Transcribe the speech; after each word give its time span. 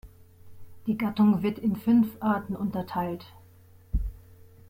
Die 0.87 0.97
Gattung 0.97 1.43
wird 1.43 1.59
in 1.59 1.75
fünf 1.75 2.07
Arten 2.21 2.55
unterteilt. 2.55 3.23